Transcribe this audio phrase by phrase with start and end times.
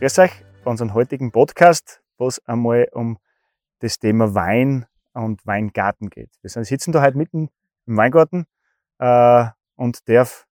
[0.00, 0.32] Grüß euch
[0.64, 3.18] bei unserem heutigen Podcast, wo es einmal um
[3.80, 6.30] das Thema Wein und Weingarten geht.
[6.40, 7.50] Wir sitzen da heute mitten
[7.84, 8.46] im Weingarten
[8.98, 9.44] äh,
[9.76, 10.46] und darf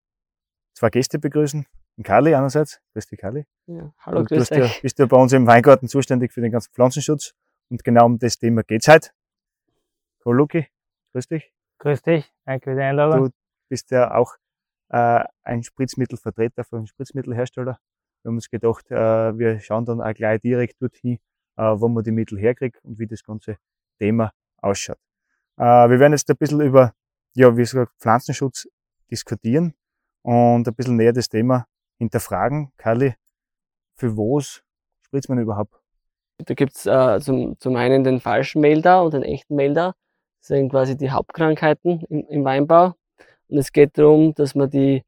[0.75, 1.65] zwei Gäste begrüßen.
[1.97, 2.79] Den Kali einerseits.
[2.93, 3.47] Grüß dich, Kali.
[3.65, 4.83] Ja, hallo, du grüß ja, euch.
[4.83, 7.33] bist ja bei uns im Weingarten zuständig für den ganzen Pflanzenschutz
[7.69, 9.09] und genau um das Thema geht's heute.
[10.23, 10.67] Hallo Luki,
[11.13, 11.51] grüß dich.
[11.79, 13.25] Grüß dich, danke für die Einladung.
[13.25, 13.31] Du
[13.67, 14.35] bist ja auch
[14.89, 17.79] äh, ein Spritzmittelvertreter von einem Spritzmittelhersteller.
[18.21, 21.19] Wir haben uns gedacht, äh, wir schauen dann auch gleich direkt dorthin,
[21.57, 23.57] äh, wo man die Mittel herkriegt und wie das ganze
[23.97, 24.99] Thema ausschaut.
[25.57, 26.93] Äh, wir werden jetzt ein bisschen über,
[27.35, 28.67] ja, wie gesagt, Pflanzenschutz
[29.09, 29.73] diskutieren
[30.21, 31.65] und ein bisschen näher das Thema
[31.97, 32.71] hinterfragen.
[32.77, 33.15] Kali,
[33.95, 34.63] für was
[35.01, 35.73] spritzt man überhaupt?
[36.37, 39.95] Da gibt's äh, zum, zum einen den falschen Melder und den echten Melder.
[40.39, 42.93] Das sind quasi die Hauptkrankheiten im, im Weinbau.
[43.49, 45.03] Und es geht darum, dass man die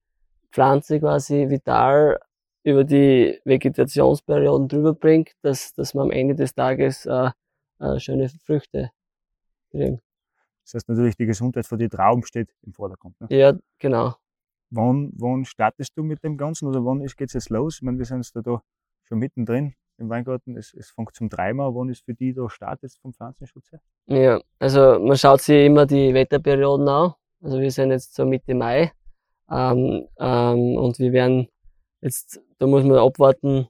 [0.51, 2.19] Pflanze quasi vital
[2.63, 7.31] über die Vegetationsperioden drüber bringt, dass, dass man am Ende des Tages äh,
[7.79, 8.91] äh, schöne Früchte
[9.71, 10.01] kriegen.
[10.63, 13.19] Das heißt natürlich, die Gesundheit von den Trauben steht im Vordergrund.
[13.19, 13.27] Ne?
[13.31, 14.15] Ja, genau.
[14.69, 17.77] Wann, wann startest du mit dem Ganzen oder wann ist, geht's jetzt los?
[17.77, 18.61] Ich meine, wir sind jetzt da, da
[19.03, 20.55] schon mittendrin im Weingarten.
[20.55, 21.73] Es, es fängt zum Dreimal.
[21.75, 23.81] Wann ist für die da Start jetzt vom Pflanzenschutz her?
[24.05, 27.13] Ja, also man schaut sich immer die Wetterperioden an.
[27.41, 28.91] Also wir sind jetzt so Mitte Mai
[29.49, 31.47] ähm, ähm, und wir werden
[32.01, 33.67] jetzt, da muss man abwarten,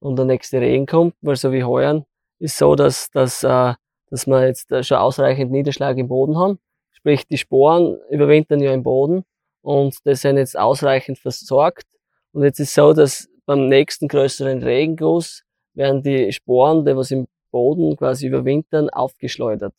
[0.00, 2.04] und der nächste Regen kommt, weil so wie heuer
[2.38, 3.72] ist so, dass, dass, äh,
[4.10, 6.58] dass wir jetzt äh, schon ausreichend Niederschlag im Boden haben.
[6.92, 9.24] Sprich, die Sporen überwintern ja im Boden
[9.62, 11.86] und die sind jetzt ausreichend versorgt.
[12.32, 17.26] Und jetzt ist so, dass beim nächsten größeren Regenguss werden die Sporen, die was im
[17.50, 19.72] Boden quasi überwintern, aufgeschleudert.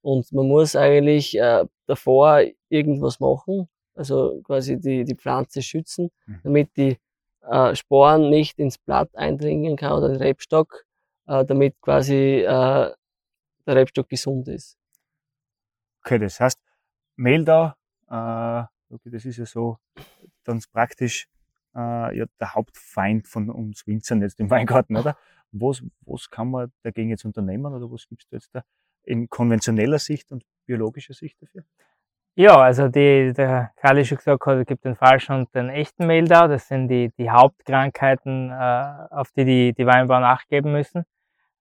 [0.00, 6.40] Und man muss eigentlich äh, davor irgendwas machen, also quasi die, die Pflanze schützen, Mhm.
[6.44, 6.98] damit die
[7.42, 10.84] äh, Sporen nicht ins Blatt eindringen kann oder den Rebstock,
[11.26, 12.44] äh, damit quasi äh,
[13.66, 14.76] der Rebstock gesund ist.
[16.04, 16.58] Okay, das heißt,
[17.16, 17.76] Mehl da,
[18.08, 19.78] äh, okay, das ist ja so
[20.44, 21.28] ganz praktisch
[21.74, 25.16] äh, ja, der Hauptfeind von uns Winzern jetzt im Weingarten, oder?
[25.52, 28.64] Was, was kann man dagegen jetzt unternehmen oder was gibst du jetzt da
[29.04, 31.64] in konventioneller Sicht und biologischer Sicht dafür?
[32.34, 36.06] Ja, also die, der Kali schon gesagt hat, es gibt den falschen und den echten
[36.06, 36.48] Mehltau.
[36.48, 41.04] Das sind die, die Hauptkrankheiten, äh, auf die, die die Weinbauer nachgeben müssen.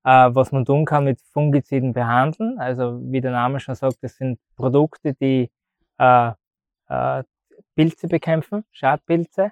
[0.06, 2.58] Äh, was man tun kann mit Fungiziden behandeln.
[2.60, 5.52] Also wie der Name schon sagt, das sind Produkte, die
[6.00, 6.32] äh,
[6.88, 7.24] äh,
[7.76, 9.52] Pilze bekämpfen, Schadpilze.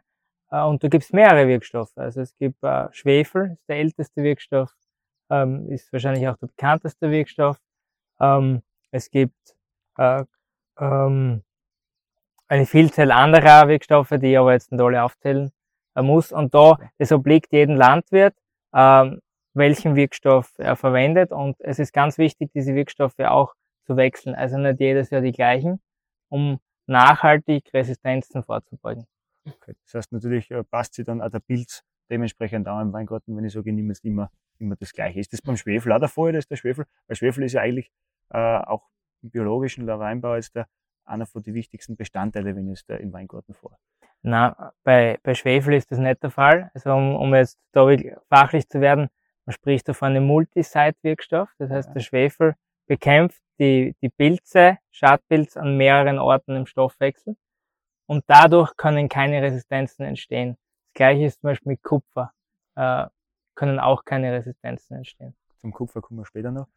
[0.52, 1.98] Äh, und da gibt's mehrere Wirkstoffe.
[1.98, 4.74] Also es gibt äh, Schwefel, ist der älteste Wirkstoff,
[5.30, 7.60] ähm, ist wahrscheinlich auch der bekannteste Wirkstoff.
[8.22, 9.56] Ähm, es gibt
[9.98, 10.24] äh,
[10.80, 11.44] ähm,
[12.48, 15.52] eine Vielzahl anderer Wirkstoffe, die ich aber jetzt nicht alle aufzählen
[15.96, 16.32] äh, muss.
[16.32, 18.36] Und da, das obliegt jeden Landwirt,
[18.74, 19.22] ähm,
[19.54, 21.32] welchen Wirkstoff er verwendet.
[21.32, 23.54] Und es ist ganz wichtig, diese Wirkstoffe auch
[23.86, 24.36] zu wechseln.
[24.36, 25.80] Also nicht jedes Jahr die gleichen,
[26.30, 29.06] um nachhaltig Resistenzen vorzubeugen.
[29.46, 29.76] Okay.
[29.86, 33.46] Das heißt natürlich, äh, passt sich dann auch der Pilz dementsprechend auch im Weingarten, wenn
[33.46, 35.20] ich sage, ich nehme jetzt immer, immer das Gleiche.
[35.20, 37.92] Ist das beim Schwefel auch der Fall, dass der Schwefel, weil Schwefel ist ja eigentlich
[38.32, 38.90] äh, auch
[39.22, 40.68] im biologischen Weinbau jetzt der,
[41.06, 43.78] einer von den wichtigsten Bestandteile, wenn jetzt da im Weingarten vor.
[44.22, 46.70] Na, bei, bei Schwefel ist das nicht der Fall.
[46.74, 49.10] Also um, um jetzt da wirklich fachlich zu werden,
[49.46, 51.50] man spricht da von einem Multisite-Wirkstoff.
[51.58, 51.94] Das heißt, Ja.
[51.94, 57.36] der Schwefel bekämpft die, die Pilze, Schadpilz an mehreren Orten im Stoffwechsel.
[58.06, 60.58] Und dadurch können keine Resistenzen entstehen.
[60.88, 62.34] Das gleiche ist zum Beispiel mit Kupfer.
[62.76, 63.06] Äh,
[63.56, 65.36] können auch keine Resistenzen entstehen.
[65.60, 66.68] Zum Kupfer kommen wir später noch.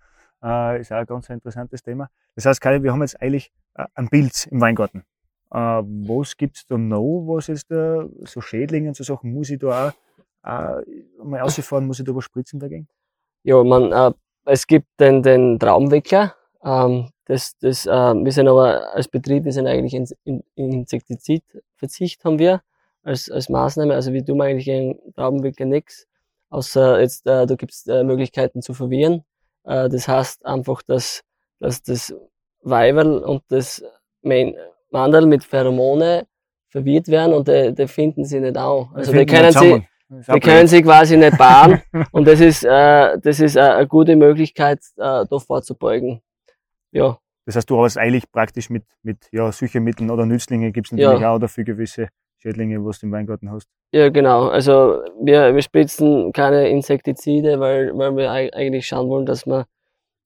[0.43, 2.09] Äh, ist auch ein ganz interessantes Thema.
[2.35, 5.05] Das heißt, Kai, wir haben jetzt eigentlich äh, einen Pilz im Weingarten.
[5.53, 7.25] Äh, was gibt's da noch?
[7.27, 9.93] Was ist da, so Schädlinge und so Sachen, muss ich da auch
[10.44, 10.83] äh,
[11.23, 12.89] mal ausfahren, muss ich da was spritzen dagegen?
[13.44, 14.12] Ja, man, äh,
[14.44, 16.35] es gibt den, den Traubenwecker.
[16.65, 20.73] Ähm, das, das, äh, wir sind aber als Betrieb, wir sind eigentlich in, in, in
[20.73, 22.62] Insektizidverzicht haben wir
[23.03, 23.94] als, als Maßnahme.
[23.94, 26.06] Also wir tun eigentlich in Traubenwecker nichts,
[26.50, 29.25] außer jetzt, äh, da gibt's äh, Möglichkeiten zu verwirren.
[29.64, 31.23] Äh, das heißt einfach, dass,
[31.61, 32.14] dass das
[32.62, 33.82] Weiberl und das
[34.23, 34.55] Man-
[34.91, 36.26] Mandel mit Pheromone
[36.69, 38.93] verwirrt werden und die, die finden sie nicht auch.
[38.94, 39.82] Also die können sie,
[40.32, 41.81] Die können sich quasi nicht bahnen
[42.12, 46.20] und das ist, äh, das ist eine gute Möglichkeit, äh, da vorzubeugen.
[46.91, 50.93] Ja, Das heißt, du arbeitest eigentlich praktisch mit, mit ja, Süchemitteln oder Nützlinge gibt es
[50.93, 51.32] natürlich Ja.
[51.32, 52.08] auch oder für gewisse
[52.43, 53.69] Schädlinge, was du im Weingarten hast.
[53.93, 54.49] ja genau.
[54.49, 59.67] Also wir, wir spritzen keine Insektizide, weil, weil wir eig- eigentlich schauen wollen, dass wir,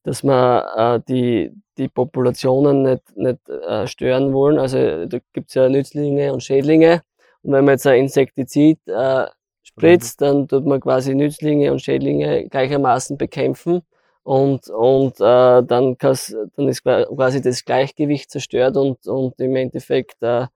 [0.05, 4.59] dass wir äh, die, die Populationen nicht, nicht äh, stören wollen.
[4.59, 7.03] Also da gibt's ja Nützlinge und Schädlinge.
[7.43, 9.27] Und wenn man jetzt ein Insektizid äh,
[9.63, 13.83] spritzt, dann tut man quasi Nützlinge und Schädlinge gleichermaßen bekämpfen.
[14.23, 20.21] Und, und äh, dann, dann ist qua- quasi das Gleichgewicht zerstört und, und im Endeffekt
[20.23, 20.47] äh,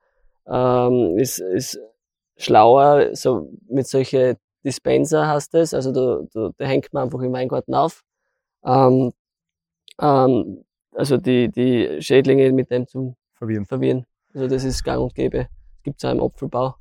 [0.50, 1.80] ähm, ist, ist
[2.36, 7.32] schlauer, so mit solche Dispenser hast es, also da, da, da hängt man einfach im
[7.32, 8.02] Weingarten auf.
[8.64, 9.12] Ähm,
[10.00, 10.64] ähm,
[10.94, 13.64] also die, die Schädlinge mit dem zu Verwirren.
[13.64, 14.04] verwirren.
[14.34, 15.38] Also das ist gang und gäbe.
[15.38, 16.74] Das gibt's auch im Apfelbau.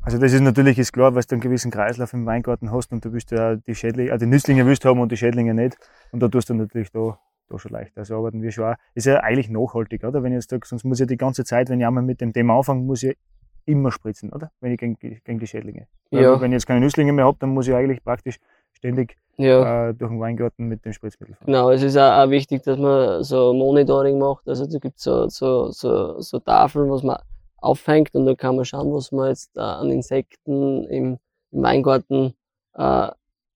[0.00, 3.04] Also das ist natürlich ist klar, weil du einen gewissen Kreislauf im Weingarten hast und
[3.04, 5.76] du willst ja die Schädlinge, also die Nützlinge willst du haben und die Schädlinge nicht.
[6.12, 7.18] Und da tust du natürlich da,
[7.48, 7.96] da schon leicht.
[7.96, 8.74] Also arbeiten wir schon auch.
[8.94, 10.22] Ist ja eigentlich nachhaltig, oder?
[10.22, 12.32] Wenn ich jetzt sage, sonst muss ich die ganze Zeit, wenn ich einmal mit dem
[12.32, 13.16] Thema anfange, muss ich
[13.64, 14.50] immer spritzen, oder?
[14.60, 15.86] Wenn ich gegen, gegen die Schädlinge.
[16.10, 16.40] Ja.
[16.40, 18.38] Wenn ich jetzt keine Nützlinge mehr habe, dann muss ich eigentlich praktisch
[18.72, 19.88] ständig Ja.
[19.88, 21.46] äh, durch den Weingarten mit dem Spritzmittel fahren.
[21.46, 24.48] Genau, es ist auch, auch wichtig, dass man so Monitoring macht.
[24.48, 27.18] Also da gibt's so, so, so, so Tafeln, was man
[27.58, 31.18] aufhängt und da kann man schauen, was man jetzt äh, an Insekten im,
[31.50, 32.34] im Weingarten
[32.74, 33.08] äh,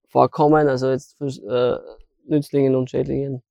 [0.08, 0.68] vorkommen.
[0.68, 1.78] Also jetzt für äh,
[2.30, 3.42] Nützlingen und Schädlingen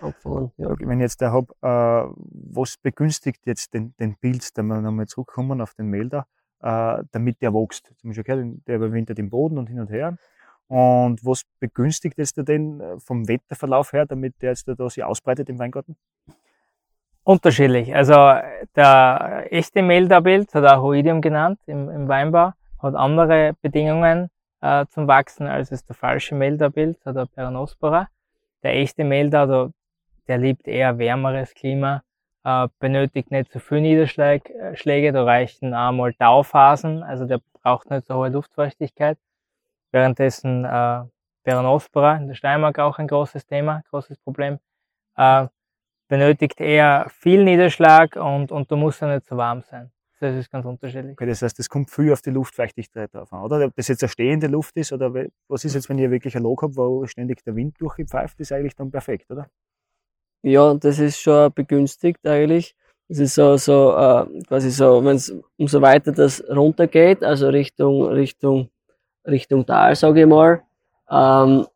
[0.00, 0.52] abfangen.
[0.56, 0.70] Ja.
[0.70, 4.80] Okay, wenn ich jetzt da hab, äh, was begünstigt jetzt den, den Pilz, da wir
[4.80, 6.26] nochmal zurückkommen auf den Mehl da,
[6.62, 7.92] äh, damit der wächst?
[7.98, 10.16] Zum Beispiel gehört, der überwintert im Boden und hin und her.
[10.68, 15.04] Und was begünstigt jetzt den äh, vom Wetterverlauf her, damit der jetzt da, da sich
[15.04, 15.96] ausbreitet im Weingarten?
[17.22, 17.94] Unterschiedlich.
[17.94, 18.14] Also
[18.76, 22.52] der echte Mehldarbild, hat auch Oidium genannt im, im Weinbau,
[22.82, 24.30] hat andere Bedingungen
[24.60, 28.08] äh, zum Wachsen als es der falsche Mehldarbild, hat der Peronospora.
[28.62, 29.70] Der echte Mehlda, der,
[30.28, 32.02] der liebt eher wärmeres Klima,
[32.44, 38.06] äh, benötigt nicht so viel Niederschläge, Schläge, da reichen einmal Tauphasen, also der braucht nicht
[38.06, 39.18] so hohe Luftfeuchtigkeit.
[39.90, 41.04] Währenddessen äh,
[41.44, 44.58] Peronospora in der Steiermark auch ein großes Thema, großes Problem.
[45.16, 45.46] Äh,
[46.08, 49.90] benötigt eher viel Niederschlag und, und da muss er nicht so warm sein.
[50.20, 51.12] Das ist ganz unterschiedlich.
[51.12, 53.66] Okay, das heißt, es kommt viel auf die Luftfeuchtigkeit drauf an, oder?
[53.66, 55.12] Ob das jetzt eine stehende Luft ist oder
[55.48, 58.52] was ist jetzt, wenn ich wirklich ein Loch habe, wo ständig der Wind durchpfeift, ist
[58.52, 59.48] eigentlich dann perfekt, oder?
[60.46, 62.76] Ja, das ist schon begünstigt eigentlich.
[63.08, 68.04] Das ist so, so äh, quasi so, wenn es umso weiter das runtergeht, also Richtung
[68.08, 68.68] Richtung
[69.26, 70.62] Richtung Tal, sage ich mal,
[71.10, 71.66] ähm,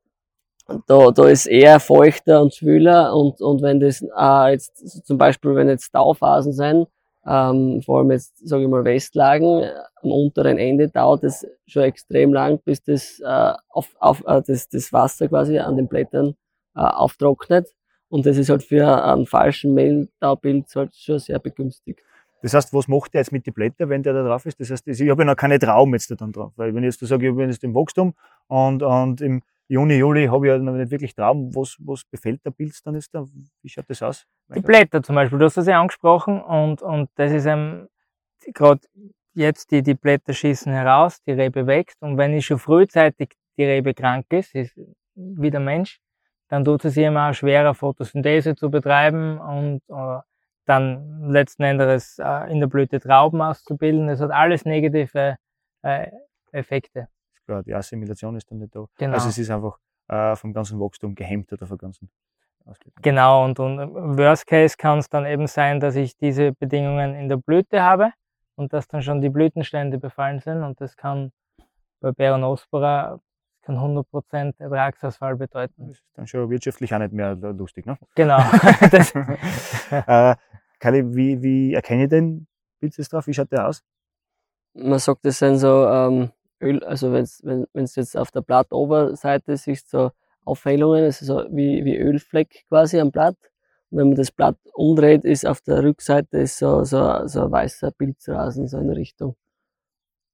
[0.86, 5.54] da, da ist eher feuchter und schwüler und, und wenn das äh, jetzt zum Beispiel,
[5.54, 6.88] wenn jetzt Tauphasen sind,
[7.26, 9.72] ähm, vor allem jetzt, sage ich mal, Westlagen, äh,
[10.02, 14.68] am unteren Ende dauert es schon extrem lang, bis das, äh, auf, auf, äh, das,
[14.68, 16.34] das Wasser quasi an den Blättern
[16.76, 17.68] äh, auftrocknet.
[18.08, 22.00] Und das ist halt für einen falschen Mehltaubild halt schon sehr begünstigt.
[22.42, 24.60] Das heißt, was macht der jetzt mit den Blättern, wenn der da drauf ist?
[24.60, 26.52] Das heißt, ich habe ja noch keine Trauben jetzt da dann drauf.
[26.56, 28.14] Weil wenn ich jetzt sage, ich bin jetzt im Wachstum
[28.46, 32.44] und, und im Juni, Juli habe ich ja noch nicht wirklich Trauben, was, was befällt
[32.44, 33.26] der Pilz dann jetzt da?
[33.62, 34.26] Wie schaut das aus?
[34.54, 37.88] Die Blätter zum Beispiel, du hast das ja angesprochen und, und das ist einem
[38.54, 38.80] gerade
[39.34, 43.64] jetzt die, die Blätter schießen heraus, die Rebe wächst und wenn ich schon frühzeitig die
[43.64, 44.80] Rebe krank ist, ist
[45.14, 46.00] wie der Mensch,
[46.48, 50.20] dann tut es immer auch schwerer, Photosynthese zu betreiben und äh,
[50.64, 54.08] dann letzten Endes äh, in der Blüte Trauben auszubilden.
[54.08, 55.36] Das hat alles negative
[55.82, 56.10] äh,
[56.52, 57.08] Effekte.
[57.44, 58.86] Klar, die Assimilation ist dann nicht da.
[58.96, 59.14] Genau.
[59.14, 59.78] Also es ist einfach
[60.36, 62.08] vom ganzen Wachstum gehemmt oder vom ganzen
[62.64, 63.02] Ausbildung.
[63.02, 67.14] Genau, und, und im Worst Case kann es dann eben sein, dass ich diese Bedingungen
[67.14, 68.12] in der Blüte habe
[68.56, 71.30] und dass dann schon die Blütenstände befallen sind und das kann
[72.00, 73.20] bei Peronospora
[73.68, 75.88] kann 100% Ertragsausfall bedeuten.
[75.88, 77.84] Das ist dann schon wirtschaftlich auch nicht mehr lustig.
[77.84, 77.98] Ne?
[78.14, 78.38] Genau.
[78.90, 79.14] das,
[79.90, 80.36] äh,
[80.78, 82.46] Kali, wie, wie erkenne ich den
[82.80, 83.26] Pilz jetzt drauf?
[83.26, 83.84] Wie schaut der aus?
[84.72, 86.30] Man sagt, das sind so ähm,
[86.62, 90.12] Öl, also wenn's, wenn es jetzt auf der Blattoberseite siehst, so
[90.44, 93.36] Aufhellungen, also so wie, wie Ölfleck quasi am Blatt.
[93.90, 97.52] Und wenn man das Blatt umdreht, ist auf der Rückseite ist so, so, so ein
[97.52, 99.36] weißer Pilzrasen, so in Richtung.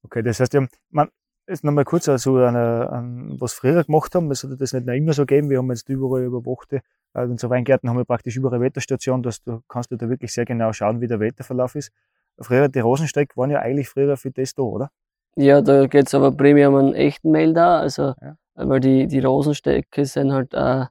[0.04, 1.08] Okay, das heißt, ja, man,
[1.46, 5.12] jetzt nochmal kurz also eine, an, was früher gemacht haben, es hat das nicht immer
[5.12, 6.82] so gegeben, wir haben jetzt überall überwachte,
[7.14, 10.44] äh, unsere Weingärten haben wir praktisch überall Wetterstation, dass du kannst du da wirklich sehr
[10.44, 11.92] genau schauen, wie der Wetterverlauf ist.
[12.38, 14.90] Früher, die Rosensteig waren ja eigentlich früher für das da, oder?
[15.36, 18.36] Ja, da geht's aber primär um einen echten Mehl da, also Ja.
[18.54, 20.86] weil die, die Rosenstecke sind halt äh,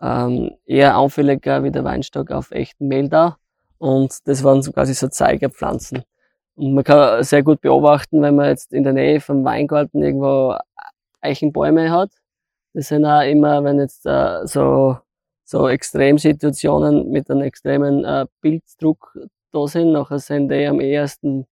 [0.00, 3.36] ähm, eher anfälliger wie der Weinstock auf echten Mehl da.
[3.78, 6.02] Und das waren so quasi so Zeigerpflanzen.
[6.54, 10.56] Und man kann sehr gut beobachten, wenn man jetzt in der Nähe vom Weingarten irgendwo
[11.20, 12.10] Eichenbäume hat.
[12.74, 14.98] Das sind auch immer, wenn jetzt äh, so,
[15.44, 19.16] so Extremsituationen mit einem extremen äh, Bilddruck
[19.52, 21.46] da sind, nachher sind die am ehesten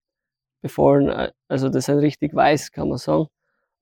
[0.62, 3.26] befallen, also das sind richtig weiß, kann man sagen.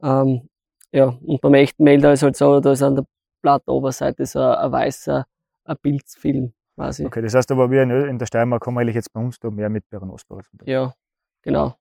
[0.02, 0.48] Ähm,
[0.92, 3.04] ja, und beim echten Mehl da ist halt so, da ist an der
[3.42, 5.26] Blattoberseite so ein, ein weißer
[5.64, 7.06] ein Bildfilm quasi.
[7.06, 9.68] Okay, das heißt aber, wir in der Steiermark haben eigentlich jetzt bei uns da mehr
[9.68, 10.42] mit Peronospora.
[10.64, 10.94] Ja,
[11.42, 11.76] genau.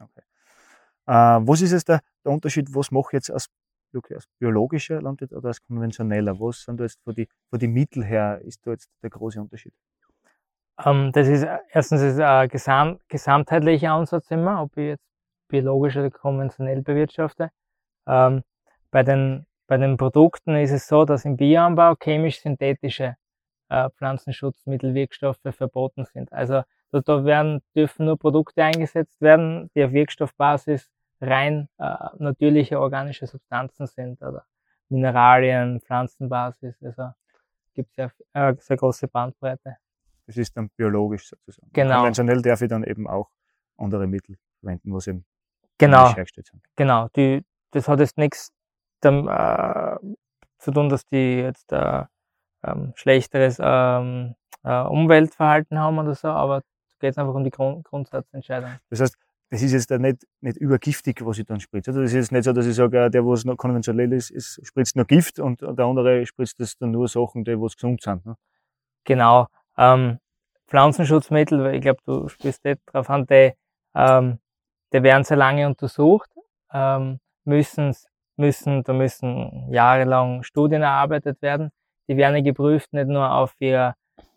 [0.00, 0.22] Okay.
[1.06, 1.12] Äh,
[1.46, 3.48] was ist jetzt der, der Unterschied, was mache ich jetzt als,
[3.96, 6.38] okay, als biologischer Landwirt oder als konventioneller?
[6.38, 9.40] Was sind da jetzt von die, von die Mittel her, ist da jetzt der große
[9.40, 9.72] Unterschied?
[10.84, 15.04] Ähm, das ist erstens ist ein gesam gesamtheitlicher Ansatz immer, ob ich jetzt
[15.48, 17.50] biologisch oder konventionell bewirtschafte.
[18.06, 18.42] Ähm,
[18.90, 23.16] bei, den, bei den Produkten ist es so, dass im Bioanbau chemisch-synthetische
[23.70, 26.32] äh, Pflanzenschutzmittelwirkstoffe verboten sind.
[26.32, 30.90] Also da, da werden, dürfen nur Produkte eingesetzt werden, die auf Wirkstoffbasis
[31.20, 34.44] rein äh, natürliche organische Substanzen sind oder
[34.88, 36.82] Mineralien, Pflanzenbasis.
[36.82, 37.10] Also
[37.74, 39.76] gibt es ja äh, sehr große Bandbreite.
[40.26, 41.70] Das ist dann biologisch sozusagen.
[41.72, 41.96] Genau.
[41.96, 43.30] Konventionell darf ich dann eben auch
[43.76, 45.24] andere Mittel verwenden, was eben
[45.78, 46.62] Genau, hergestellt sind.
[46.74, 47.08] genau.
[47.14, 48.52] Die, das hat jetzt nichts
[49.00, 49.96] damit, äh,
[50.58, 52.04] zu tun, dass die jetzt äh,
[52.64, 56.62] ähm, schlechteres ähm, äh, Umweltverhalten haben oder so, aber
[56.98, 58.70] geht es einfach um die Grund Grundsatzentscheidung.
[58.90, 59.16] Das heißt,
[59.50, 61.90] das ist jetzt nicht, nicht übergiftig, was ich dann spritze.
[61.90, 64.30] Also das ist jetzt nicht so, dass ich sage, äh, der, was noch konventionell ist,
[64.30, 68.02] ist spritzt nur Gift und der andere spritzt das dann nur Sachen, die was gesund
[68.02, 68.26] sind.
[68.26, 68.36] Ne?
[69.04, 69.46] Genau.
[69.78, 70.18] Ähm,
[70.66, 73.54] Pflanzenschutzmittel, weil ich glaube, du spielst nicht drauf an, die,
[73.94, 74.38] ähm,
[74.92, 76.30] die werden sehr lange untersucht,
[76.72, 77.96] ähm, müssen,
[78.36, 81.70] müssen, da müssen jahrelang Studien erarbeitet werden.
[82.06, 83.94] Die werden geprüft nicht nur auf ihr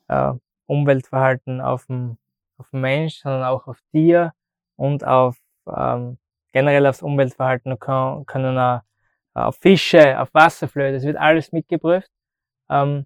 [0.07, 0.31] äh,
[0.67, 2.17] Umweltverhalten auf dem,
[2.61, 4.33] auf dem Mensch, sondern auch auf Tier
[4.75, 5.37] und auf
[5.67, 6.17] ähm,
[6.53, 8.81] generell aufs Umweltverhalten können, können auch
[9.33, 12.09] auf Fische, auf Wasserflöhe, das wird alles mitgeprüft.
[12.69, 13.05] Ähm,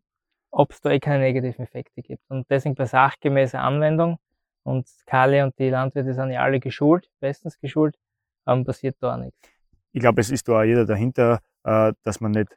[0.56, 2.24] ob es da eh keine negativen Effekte gibt.
[2.30, 4.18] Und deswegen bei sachgemäßer Anwendung
[4.64, 7.98] und Kali und die Landwirte sind ja alle geschult, bestens geschult,
[8.48, 9.38] ähm, passiert da auch nichts.
[9.92, 12.56] Ich glaube, es ist da auch jeder dahinter, äh, dass man nicht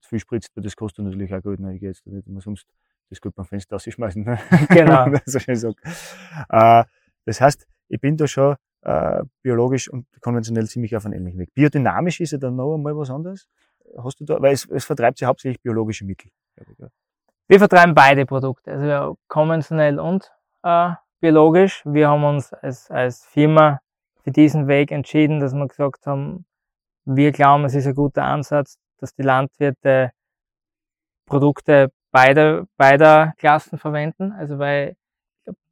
[0.00, 1.58] zu viel spritzt, weil das kostet natürlich auch Geld.
[1.58, 1.74] Ne?
[1.74, 2.66] Ich gehe jetzt nicht immer sonst
[3.10, 4.24] das gut beim Fenster rausschmeißen.
[4.24, 4.38] Ne?
[4.70, 5.06] Genau.
[5.26, 5.80] so schön sagt.
[6.48, 6.84] Äh,
[7.26, 11.52] das heißt, ich bin da schon äh, biologisch und konventionell ziemlich auf einen ähnlichen Weg.
[11.54, 13.46] Biodynamisch ist ja dann noch einmal was anderes.
[14.02, 16.30] Hast du da, weil es, es vertreibt ja hauptsächlich biologische Mittel.
[17.48, 20.30] Wir vertreiben beide Produkte, also konventionell und
[20.62, 21.82] äh, biologisch.
[21.84, 23.80] Wir haben uns als, als Firma
[24.22, 26.46] für diesen Weg entschieden, dass wir gesagt haben,
[27.04, 30.12] wir glauben, es ist ein guter Ansatz, dass die Landwirte
[31.26, 34.32] Produkte beider, beider Klassen verwenden.
[34.32, 34.96] Also weil,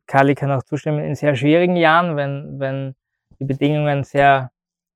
[0.07, 2.95] Kali kann auch zustimmen, in sehr schwierigen Jahren, wenn, wenn
[3.39, 4.51] die Bedingungen sehr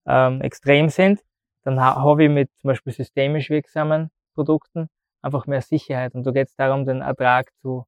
[0.06, 1.20] ähm, extrem sind,
[1.64, 4.88] dann ha habe ich mit zum Beispiel systemisch wirksamen Produkten
[5.20, 6.14] einfach mehr Sicherheit.
[6.14, 7.86] Und da geht es darum, den Ertrag zu,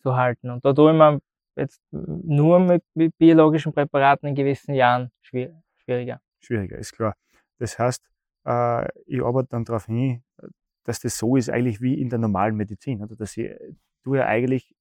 [0.00, 0.50] zu halten.
[0.50, 1.20] Und da tue ich mir
[1.56, 6.20] jetzt nur mit, mit biologischen Präparaten in gewissen Jahren schwier schwieriger.
[6.40, 7.14] Schwieriger, ist klar.
[7.58, 8.02] Das heißt,
[8.46, 10.22] äh, ich arbeite dann darauf hin,
[10.84, 13.02] dass das so ist eigentlich wie in der normalen Medizin.
[13.02, 13.16] Oder?
[13.16, 13.50] Dass ich
[14.02, 14.74] du ja eigentlich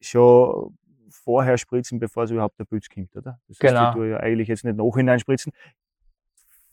[0.00, 0.76] schon
[1.10, 3.40] vorher spritzen, bevor es überhaupt der Pilz kommt, oder?
[3.48, 3.80] Das Genau.
[3.80, 5.52] heißt, tue ja eigentlich jetzt nicht nachhinein spritzen,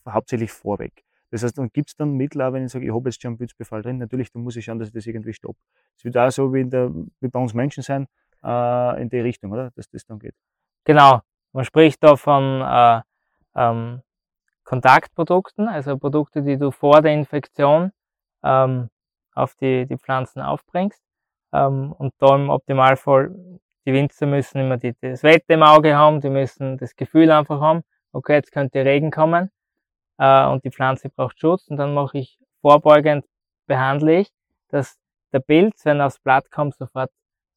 [0.08, 1.03] hauptsächlich vorweg.
[1.30, 3.38] Das heißt, dann gibt's dann Mittel, auch wenn ich sage, ich habe jetzt schon einen
[3.38, 5.58] Pilzbefall drin, natürlich, dann muss ich schauen, dass ich das irgendwie stoppe.
[5.96, 8.08] Das wird auch so wie, in der, wie bei uns Menschen sein,
[8.44, 9.72] äh, in die Richtung, oder?
[9.72, 10.36] Dass das dann geht.
[10.84, 11.22] Genau.
[11.51, 13.01] Man spricht da von äh,
[13.56, 14.01] ähm,
[14.63, 17.92] Kontaktprodukten, also Produkte, die du vor der Infektion
[18.44, 18.90] ähm,
[19.36, 21.02] auf die, die Pflanzen aufbringst.
[21.54, 23.32] Ähm, und da im Optimalfall,
[23.86, 27.60] die Winzer müssen immer die, das Wetter im Auge haben, die müssen das Gefühl einfach
[27.62, 29.52] haben, okay, jetzt könnte Regen kommen
[30.18, 33.26] äh, und die Pflanze braucht Schutz und dann mache ich vorbeugend,
[33.68, 34.32] behandle ich,
[34.70, 34.98] dass
[35.34, 37.12] der Pilz, wenn er aufs Blatt kommt, sofort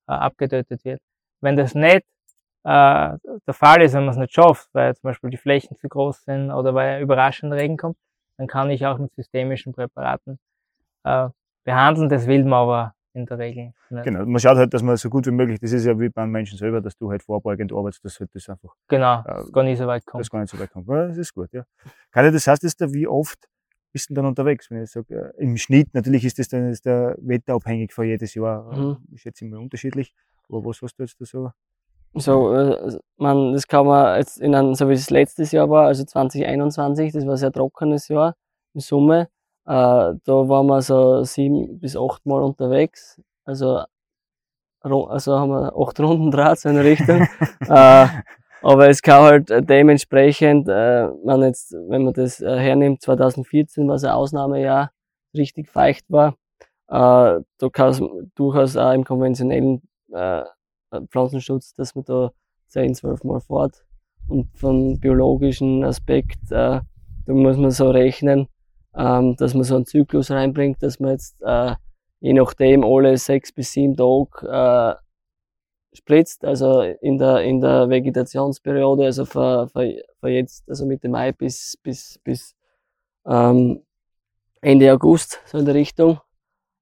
[0.08, 1.00] äh, abgetötet wird.
[1.40, 2.04] Wenn das nicht
[2.64, 5.88] äh, der Fall ist, wenn man es nicht schafft, weil zum Beispiel die Flächen zu
[5.88, 7.96] groß sind oder weil überraschend Regen kommt,
[8.38, 10.38] dann kann ich auch mit systemischen Präparaten
[11.06, 11.28] äh,
[11.64, 12.08] behandeln.
[12.08, 14.04] Das will man aber in der Regel nicht.
[14.04, 14.26] Genau.
[14.26, 16.58] Man schaut halt, dass man so gut wie möglich, das ist ja wie beim Menschen
[16.58, 19.78] selber, dass du halt vorbeugend arbeitest, dass halt das einfach Genau, Ja, das gar nicht
[19.78, 20.20] so weit kommt.
[20.20, 20.86] das gar nicht so weit kommt.
[20.88, 21.64] Ja, das ist gut, ja.
[22.10, 23.38] Kalle, das heißt jetzt, da, wie oft
[23.92, 24.70] bist du dann unterwegs?
[24.70, 28.34] Wenn ich sage, äh, im Schnitt, natürlich ist das dann ist der wetterabhängig von jedes
[28.34, 28.96] Jahr, äh, Mhm.
[29.14, 30.12] ich schätze immer unterschiedlich.
[30.50, 31.50] Aber was hast du jetzt da so?
[32.18, 35.86] So, äh, man, das kann man jetzt in einem, so wie es letztes Jahr war,
[35.86, 38.34] also 2021, das war ein sehr trockenes Jahr
[38.74, 39.28] in Summe.
[39.66, 43.20] Äh, da waren wir so sieben bis acht Mal unterwegs.
[43.44, 43.82] Also,
[44.80, 47.26] also haben wir acht Runden Draht so in der Richtung.
[47.68, 48.06] äh,
[48.62, 54.10] Aber es kann halt dementsprechend, äh, man jetzt, wenn man das hernimmt, 2014 was ein
[54.10, 54.90] Ausnahmejahr,
[55.34, 56.34] richtig feucht war,
[56.88, 58.02] äh, da kann es
[58.34, 59.82] durchaus auch im konventionellen
[60.12, 60.42] äh,
[61.10, 62.30] Pflanzenschutz, dass man da
[62.68, 63.84] 10, 12 Mal fährt.
[64.28, 68.48] Und vom biologischen Aspekt, äh, da muss man so rechnen,
[68.96, 71.74] ähm, dass man so einen Zyklus reinbringt, dass man jetzt äh,
[72.20, 79.04] je nachdem alle sechs bis sieben Tage äh, spritzt, also in der, in der Vegetationsperiode,
[79.04, 82.54] also von, von, jetzt, also Mitte Mai bis, bis, bis
[83.26, 83.82] ähm,
[84.60, 86.20] Ende August, so in der Richtung.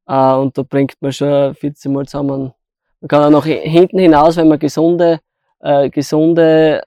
[0.06, 2.52] Äh, und da bringt man schon 14 Mal zusammen.
[3.00, 5.20] Man kann auch noch hinten hinaus, wenn man gesunde,
[5.60, 6.82] äh, gesunde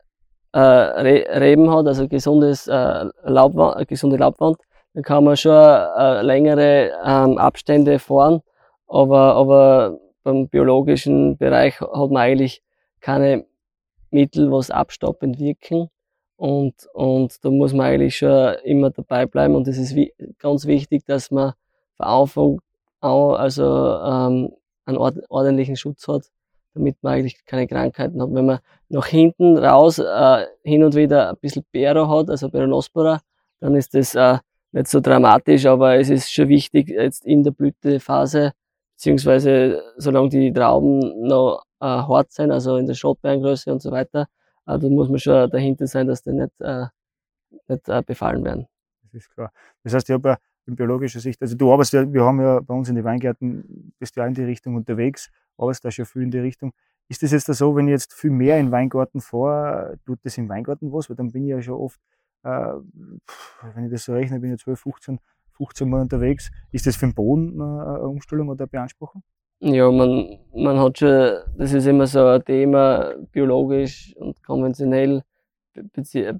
[0.52, 4.58] äh, Reben hat, also gesundes, äh, Laubwand, gesunde Laubwand,
[4.98, 8.42] dann kann man schon äh, längere ähm, Abstände fahren,
[8.88, 12.64] aber, aber beim biologischen Bereich hat man eigentlich
[13.00, 13.46] keine
[14.10, 15.90] Mittel, was abstoppend wirken.
[16.36, 19.54] Und, und da muss man eigentlich schon immer dabei bleiben.
[19.54, 21.54] Und es ist wie, ganz wichtig, dass man
[22.00, 22.58] an
[23.00, 24.52] also, ähm,
[24.86, 26.24] einen ordentlichen Schutz hat,
[26.74, 28.34] damit man eigentlich keine Krankheiten hat.
[28.34, 33.22] Wenn man nach hinten raus äh, hin und wieder ein bisschen Pero hat, also Peronospora,
[33.60, 34.40] dann ist das äh,
[34.72, 38.54] nicht so dramatisch, aber es ist schon wichtig, jetzt in der Blütephase,
[38.96, 44.28] beziehungsweise solange die Trauben noch äh, hart sind, also in der Schotbeergröße und so weiter,
[44.66, 46.86] äh, da muss man schon dahinter sein, dass die nicht, äh,
[47.68, 48.68] nicht äh, befallen werden.
[49.04, 49.52] Das ist klar.
[49.84, 52.60] Das heißt, ich habe ja in biologischer Sicht, also du arbeitest ja, wir haben ja
[52.60, 56.24] bei uns in den Weingärten, bist ja in die Richtung unterwegs, arbeitest da schon viel
[56.24, 56.74] in die Richtung.
[57.10, 60.50] Ist das jetzt so, wenn ich jetzt viel mehr in Weingarten fahre, tut das im
[60.50, 61.10] Weingarten was?
[61.10, 62.00] Weil dann bin ich ja schon oft
[62.48, 65.20] wenn ich das so rechne, bin ich 12, 15,
[65.58, 66.50] 15 Mal unterwegs.
[66.72, 69.24] Ist das für den Boden eine Umstellung oder eine Beanspruchung?
[69.60, 75.24] Ja, man, man hat schon, das ist immer so ein Thema, biologisch und konventionell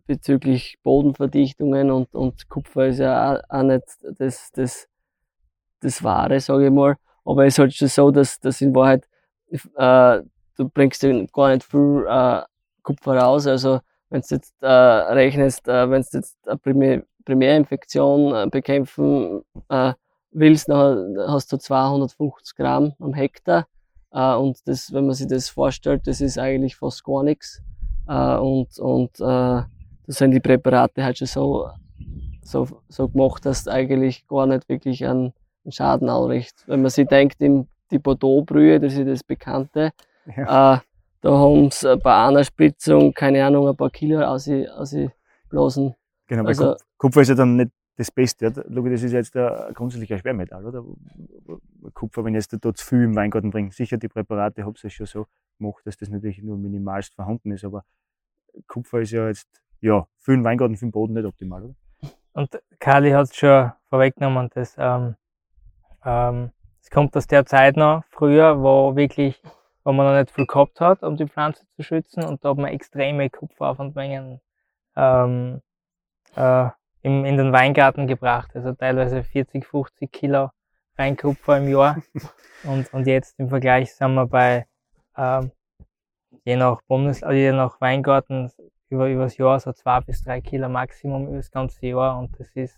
[0.06, 3.84] bezüglich Bodenverdichtungen und, und Kupfer ist ja auch, auch nicht
[4.18, 4.88] das, das,
[5.80, 6.96] das Wahre, sage ich mal.
[7.26, 9.08] Aber es ist halt schon so, dass, dass in Wahrheit
[9.52, 10.22] äh,
[10.56, 12.42] du bringst gar nicht viel äh,
[12.84, 13.48] Kupfer raus.
[13.48, 13.80] Also
[14.10, 19.94] wenn du jetzt äh, rechnest, äh, wenn du jetzt eine Primär Primärinfektion äh, bekämpfen äh,
[20.32, 23.68] willst, dann hast du 250 Gramm am Hektar.
[24.12, 27.62] Äh, und das, wenn man sich das vorstellt, das ist eigentlich fast gar nichts.
[28.08, 29.68] Äh, und und da
[30.08, 31.70] sind die Präparate halt schon so,
[32.42, 35.34] so, so gemacht, dass du eigentlich gar nicht wirklich einen,
[35.66, 36.64] einen Schaden anrichtet.
[36.68, 39.92] Wenn man sich denkt, im, die Bordeaux-Brühe, das ist das Bekannte,
[40.36, 40.82] ja.
[41.28, 45.94] Da haben sie bei einer Spritzung, keine Ahnung, ein paar Kilo ausgeblasen.
[46.26, 48.64] Genau, weil also, Kupfer ist ja dann nicht das Beste.
[48.70, 50.86] Logisch, das ist jetzt ein grundsätzlich Schwermetall, oder?
[51.94, 53.72] Kupfer, wenn ich jetzt da zu viel im Weingarten bringe.
[53.72, 55.26] Sicher, die Präparate habe ich schon so
[55.58, 57.84] gemacht, dass das natürlich nur minimalst vorhanden ist, aber
[58.68, 59.50] Kupfer ist ja jetzt,
[59.82, 61.76] ja, für den Weingarten, für den Boden nicht optimal, oder?
[62.32, 65.16] Und Kali hat es schon vorweggenommen, das, ähm,
[66.06, 69.42] ähm, das kommt aus der Zeit noch, früher, wo wirklich
[69.88, 72.26] wo man noch nicht viel gehabt hat, um die Pflanze zu schützen.
[72.26, 74.42] Und da hat man extreme Kupferaufwandmengen
[74.98, 75.62] ähm,
[76.36, 76.70] äh,
[77.04, 78.52] im, in den Weingarten gebracht.
[78.54, 80.50] Also teilweise 40, 50 Kilo
[80.98, 82.02] Weinkupfer im Jahr.
[82.66, 84.68] und, und jetzt im Vergleich sind wir bei,
[85.16, 85.52] ähm,
[86.44, 88.52] je nach Bundes, also je nach Weingarten
[88.90, 92.20] über, übers Jahr so zwei bis drei Kilo Maximum über das ganze Jahr.
[92.20, 92.78] Und das ist,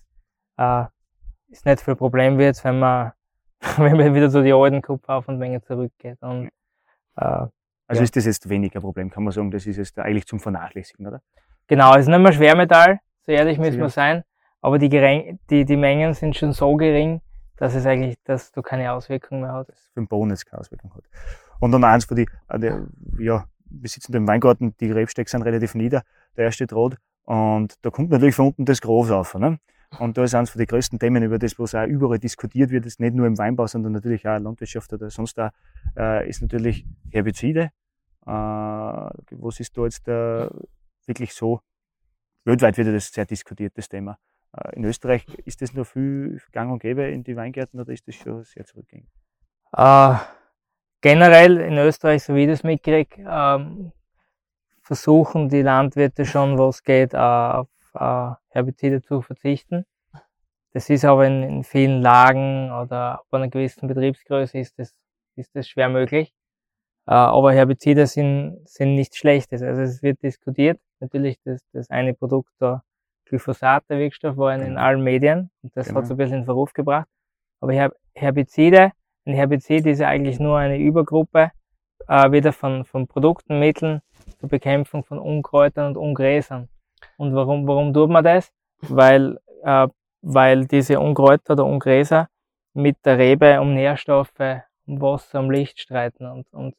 [0.58, 0.84] äh,
[1.48, 3.14] ist nicht viel Problem wird, wenn man,
[3.78, 6.22] wenn man wieder zu den alten Kupferaufwandmengen zurückgeht.
[6.22, 6.52] Und
[7.22, 8.04] also ja.
[8.04, 11.22] ist das jetzt weniger Problem, kann man sagen, das ist jetzt eigentlich zum Vernachlässigen, oder?
[11.68, 14.24] Genau, es ist nicht mehr Schwermetall, so ehrlich müssen wir sein,
[14.62, 14.90] aber die,
[15.50, 17.22] die, die Mengen sind schon so gering,
[17.58, 19.92] dass es eigentlich, dass du keine Auswirkungen mehr hast.
[19.94, 21.04] Für den jetzt keine Auswirkung hat.
[21.60, 22.72] Und dann eins für die, äh,
[23.20, 26.04] ja, wir sitzen im Weingarten, die Rebstecke sind relativ nieder,
[26.38, 26.98] der erste Draht,
[27.30, 29.60] und da kommt natürlich von unten das Gros auf, ne?
[29.98, 32.86] Und da ist eines von den größten Themen, über das, was auch überall diskutiert wird,
[32.86, 35.50] ist nicht nur im Weinbau, sondern natürlich auch in der Landwirtschaft oder sonst auch,
[35.98, 37.72] äh, ist natürlich Herbizide.
[38.26, 40.48] Äh, was ist da jetzt äh,
[41.08, 41.62] wirklich so?
[42.46, 44.20] Weltweit wird das sehr diskutiert, das Thema.
[44.56, 48.08] Äh, in Österreich ist das noch viel gang und gäbe in die Weingärten oder ist
[48.08, 49.10] das schon sehr zurückgängig?
[49.76, 50.16] Äh,
[51.02, 53.92] generell in Österreich, so wie ich das mitkriege, ähm,
[54.82, 57.68] versuchen die Landwirte schon, was geht, auf
[58.00, 59.86] äh, Herbizide zu verzichten.
[60.74, 64.94] Das ist aber in, in vielen Lagen oder ab einer gewissen Betriebsgröße ist das,
[65.36, 66.34] ist das schwer möglich.
[67.08, 69.62] Äh, aber Herbizide sind, sind nichts Schlechtes.
[69.62, 70.80] Also es wird diskutiert.
[71.00, 72.84] Natürlich das, das eine Produkt, der
[73.26, 74.82] Glyphosat, der Wirkstoff, war in, in genau.
[74.82, 75.98] allen Medien und das genau.
[75.98, 77.08] hat es ein bisschen in Verruf gebracht.
[77.62, 78.92] Aber Her Herbizide,
[79.26, 81.52] ein Herbizid ist ja eigentlich nur eine Übergruppe
[82.08, 84.02] äh, wieder von, von Produkten, Mitteln,
[84.40, 86.70] zur Bekämpfung von Unkräutern und Ungräsern.
[87.20, 88.52] Und warum, warum tut man das?
[88.82, 89.88] Weil, äh,
[90.22, 92.30] weil diese Unkräuter oder Ungräser
[92.74, 96.26] mit der Rebe um Nährstoffe, um Wasser, um Licht streiten.
[96.26, 96.76] Und, und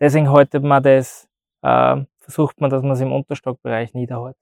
[0.00, 1.28] deswegen haltet man das,
[1.62, 4.36] äh, versucht man, dass man es im Unterstockbereich niederhält.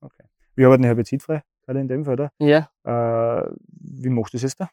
[0.00, 0.24] Okay.
[0.56, 2.32] Wir arbeiten herbizidfrei, gerade in dem Fall, oder?
[2.40, 2.68] Ja.
[2.82, 4.68] Äh, wie machst du das jetzt da?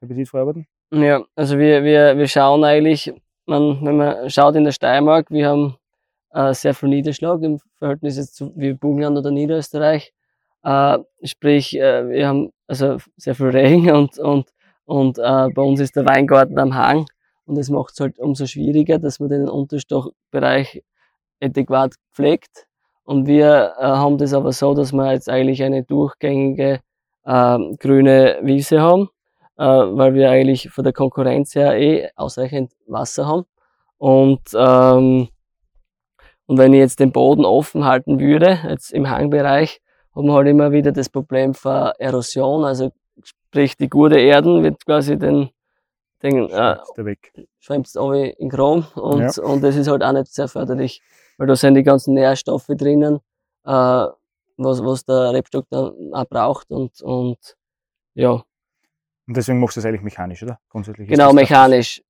[0.00, 0.66] Herbizidfrei arbeiten?
[0.92, 3.14] Ja, also wir, wir, wir schauen eigentlich,
[3.46, 5.76] man, wenn man schaut in der Steiermark, wir haben
[6.32, 10.12] äh, sehr viel Niederschlag im Verhältnis jetzt zu wie Burgenland oder Niederösterreich.
[10.64, 14.48] Äh, sprich, äh, wir haben also sehr viel Regen und, und,
[14.84, 17.06] und äh, bei uns ist der Weingarten am Hang
[17.46, 20.82] und das macht es halt umso schwieriger, dass man den Unterstockbereich
[21.42, 22.66] adäquat pflegt.
[23.04, 26.80] Und wir äh, haben das aber so, dass wir jetzt eigentlich eine durchgängige
[27.24, 29.08] äh, grüne Wiese haben,
[29.58, 33.44] äh, weil wir eigentlich von der Konkurrenz her eh ausreichend Wasser haben.
[33.98, 35.28] Und, ähm,
[36.46, 39.80] und wenn ich jetzt den Boden offen halten würde, jetzt im Hangbereich,
[40.14, 44.84] haben wir halt immer wieder das Problem von Erosion, also sprich die gute Erden wird
[44.84, 45.50] quasi den,
[46.22, 47.32] den äh, weg.
[47.60, 49.42] schwemmt es in Chrom und, Ja.
[49.44, 51.00] und das ist halt auch nicht sehr förderlich,
[51.38, 53.20] weil da sind die ganzen Nährstoffe drinnen,
[53.64, 54.06] äh,
[54.58, 57.38] was, was der Rebstock dann auch braucht und, und
[58.14, 58.32] ja,
[59.26, 60.58] Und deswegen machst du das eigentlich mechanisch, oder?
[60.68, 61.08] Grundsätzlich.
[61.08, 62.02] genau, mechanisch.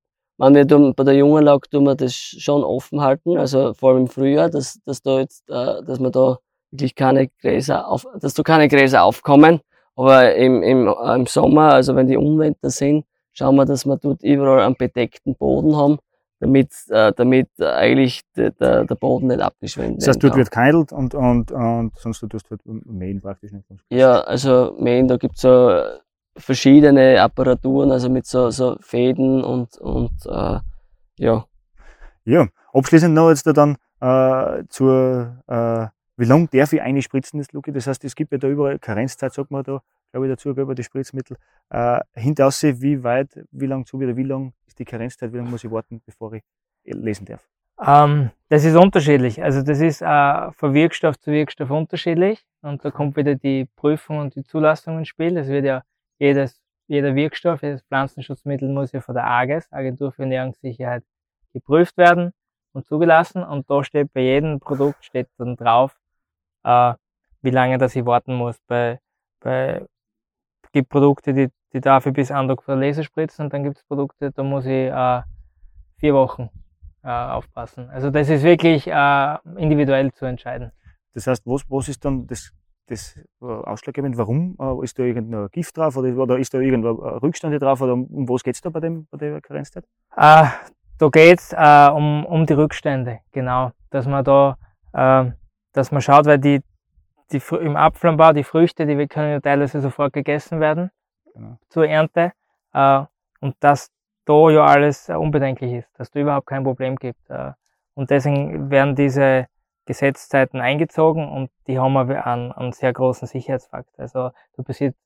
[0.42, 3.90] Man wir tun, bei der jungen Lage tun wir das schon offen halten, also vor
[3.90, 6.38] allem im Frühjahr, dass, dass da jetzt, äh, dass man da
[6.72, 9.61] wirklich keine Gräser auf, dass da keine Gräser aufkommen.
[9.94, 13.96] Aber im, im, äh, im Sommer, also wenn die Unwetter sind, schauen wir, dass wir
[13.98, 15.98] dort überall einen bedeckten Boden haben,
[16.40, 20.38] damit, äh, damit eigentlich der, der, der Boden nicht abgeschwemmt Das heißt, dort kann.
[20.40, 23.64] wird geheidelt und, und, und sonst du tust halt mähen praktisch nicht.
[23.90, 26.00] Ja, also Mähen, da gibt's so äh,
[26.36, 30.60] verschiedene Apparaturen, also mit so, so Fäden und, und äh,
[31.18, 31.44] ja.
[32.24, 37.38] Ja, abschließend noch jetzt da dann äh, zur, äh, wie lange darf ich eine spritzen,
[37.38, 37.72] das Luki?
[37.72, 40.74] Das heißt, es gibt ja da überall Karenzzeit, sagt man da, glaube ich, dazu, über
[40.74, 41.36] die Spritzmittel.
[41.70, 45.50] Äh, hinaus, wie weit, wie lang zu wieder, wie lang ist die Karenzzeit, wie lange
[45.50, 46.42] muss ich warten, bevor ich
[46.84, 47.46] lesen darf?
[47.84, 49.42] Ähm, das ist unterschiedlich.
[49.42, 52.44] Also das ist äh, von Wirkstoff zu Wirkstoff unterschiedlich.
[52.60, 55.36] Und da kommt wieder die Prüfung und die Zulassung ins Spiel.
[55.36, 55.82] Es wird ja
[56.22, 61.02] jedes, jeder Wirkstoff, jedes Pflanzenschutzmittel muss ja von der AGES, Agentur für Ernährungssicherheit,
[61.52, 62.32] geprüft werden
[62.72, 63.42] und zugelassen.
[63.42, 65.98] Und da steht bei jedem Produkt steht dann drauf,
[66.64, 66.94] äh,
[67.42, 68.56] wie lange das ich warten muss.
[68.68, 69.00] Bei,
[69.40, 69.85] bei
[70.72, 73.85] gibt Produkte, die, die darf ich bis Andruck vor Laser spritzen und dann gibt es
[73.85, 75.22] Produkte, da muss ich äh,
[75.98, 76.50] vier Wochen
[77.02, 77.90] äh, aufpassen.
[77.90, 80.70] Also das ist wirklich äh, individuell zu entscheiden.
[81.14, 82.52] Das heißt, was, was ist dann das,
[82.92, 84.16] das äh, ausschlaggebend?
[84.16, 84.57] Warum?
[84.61, 87.81] Äh, ist da irgendein Gift drauf oder, oder ist da irgendein äh, Rückstand drauf?
[87.81, 89.85] Oder um was geht's da bei, dem, bei der Karenzzeit?
[90.16, 90.46] Äh,
[90.98, 93.72] da geht's äh, um, um die Rückstände, genau.
[93.90, 94.57] Dass man da,
[94.92, 95.31] äh,
[95.72, 96.61] dass man schaut, weil die,
[97.33, 100.90] die im Apfelanbau, die Früchte, die können ja teilweise sofort gegessen werden
[101.35, 101.59] Genau.
[101.70, 102.33] zur Ernte.
[103.40, 103.90] Und dass
[104.26, 107.20] da ja alles unbedenklich ist, dass da überhaupt kein Problem gibt.
[107.94, 109.46] Und deswegen werden diese
[109.84, 113.98] Gesetzzeiten eingezogen und die haben aber einen, einen sehr großen Sicherheitsfaktor.
[113.98, 114.96] Also da passiert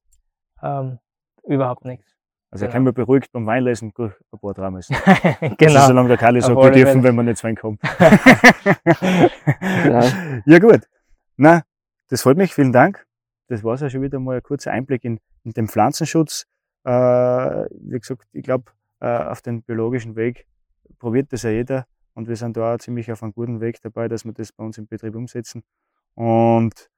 [0.62, 0.98] ähm,
[1.44, 2.16] überhaupt nichts.
[2.50, 2.72] Also Genau.
[2.72, 4.96] kann man beruhigt beim Weinlesen durch ein paar Dramen essen.
[5.58, 5.74] genau.
[5.74, 7.78] Also solange der Kali sagt, wir dürfen, wenn wir nicht Wein kommen.
[9.82, 10.04] Genau.
[10.46, 10.88] Ja gut.
[11.36, 11.62] Na,
[12.08, 12.54] das freut mich.
[12.54, 13.06] Vielen Dank.
[13.48, 16.46] Das war ja schon wieder mal ein kurzer Einblick in, in den Pflanzenschutz.
[16.84, 20.46] Äh, wie gesagt, ich glaube, äh, auf den biologischen Weg
[20.98, 21.86] probiert das ja jeder.
[22.16, 24.64] Und wir sind da auch ziemlich auf einem guten Weg dabei, dass wir das bei
[24.64, 25.62] uns im Betrieb umsetzen.
[26.14, 26.88] Und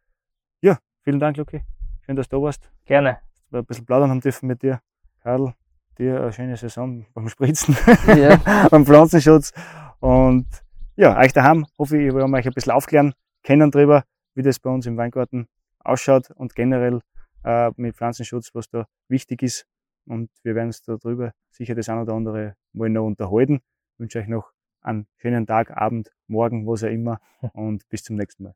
[0.60, 1.64] ja, vielen Dank, Luki.
[2.02, 2.70] Schön, dass du da warst.
[2.84, 3.18] Gerne.
[3.50, 4.80] Dass wir ein bisschen plaudern haben dürfen mit dir.
[5.20, 5.54] Karl,
[5.98, 7.76] dir eine schöne Saison beim Spritzen,
[8.06, 8.36] Ja.
[8.70, 9.52] beim Pflanzenschutz.
[9.98, 10.46] Und
[10.94, 14.04] ja, euch daheim hoffe ich, wir haben euch ein bisschen aufklären können drüber,
[14.34, 15.48] wie das bei uns im Weingarten
[15.80, 17.00] ausschaut und generell
[17.42, 19.66] äh, mit Pflanzenschutz, was da wichtig ist.
[20.06, 23.62] Und wir werden uns darüber sicher das ein oder andere mal noch unterhalten.
[23.94, 24.52] Ich wünsche euch noch
[24.88, 27.20] einen schönen Tag, Abend, Morgen, was auch immer
[27.52, 28.54] und bis zum nächsten Mal.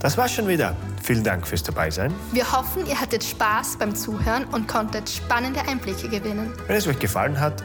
[0.00, 0.76] Das war's schon wieder.
[1.02, 2.14] Vielen Dank fürs Dabeisein.
[2.32, 6.52] Wir hoffen, ihr hattet Spaß beim Zuhören und konntet spannende Einblicke gewinnen.
[6.68, 7.64] Wenn es euch gefallen hat,